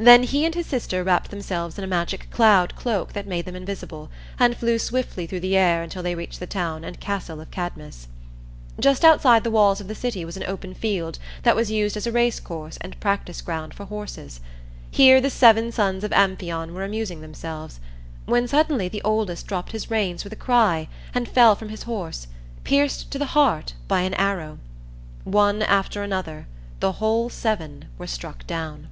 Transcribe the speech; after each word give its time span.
Then 0.00 0.22
he 0.22 0.44
and 0.44 0.54
his 0.54 0.66
sister 0.66 1.02
wrapped 1.02 1.32
themselves 1.32 1.76
in 1.76 1.82
a 1.82 1.88
magic 1.88 2.30
cloud 2.30 2.76
cloak 2.76 3.14
that 3.14 3.26
made 3.26 3.46
them 3.46 3.56
invisible, 3.56 4.10
and 4.38 4.56
flew 4.56 4.78
swiftly 4.78 5.26
through 5.26 5.40
the 5.40 5.56
air 5.56 5.82
until 5.82 6.04
they 6.04 6.14
reached 6.14 6.38
the 6.38 6.46
town 6.46 6.84
and 6.84 7.00
castle 7.00 7.40
of 7.40 7.50
Cadmus. 7.50 8.06
Just 8.78 9.04
outside 9.04 9.42
the 9.42 9.50
walls 9.50 9.80
of 9.80 9.88
the 9.88 9.96
city 9.96 10.24
was 10.24 10.36
an 10.36 10.44
open 10.46 10.72
field 10.72 11.18
that 11.42 11.56
was 11.56 11.72
used 11.72 11.96
as 11.96 12.06
a 12.06 12.12
race 12.12 12.38
course 12.38 12.76
and 12.80 13.00
practice 13.00 13.40
ground 13.40 13.74
for 13.74 13.86
horses. 13.86 14.38
Here 14.88 15.20
the 15.20 15.30
seven 15.30 15.72
sons 15.72 16.04
of 16.04 16.12
Amphion 16.12 16.74
were 16.74 16.84
amusing 16.84 17.20
themselves, 17.20 17.80
when 18.24 18.46
suddenly 18.46 18.88
the 18.88 19.02
oldest 19.02 19.48
dropped 19.48 19.72
his 19.72 19.90
reins 19.90 20.22
with 20.22 20.32
a 20.32 20.36
cry 20.36 20.86
and 21.12 21.26
fell 21.28 21.56
from 21.56 21.70
his 21.70 21.82
horse, 21.82 22.28
pierced 22.62 23.10
to 23.10 23.18
the 23.18 23.24
heart 23.34 23.74
by 23.88 24.02
an 24.02 24.14
arrow. 24.14 24.58
One 25.24 25.60
after 25.60 26.04
another 26.04 26.46
the 26.78 26.92
whole 26.92 27.28
seven 27.28 27.86
were 27.98 28.06
struck 28.06 28.46
down. 28.46 28.90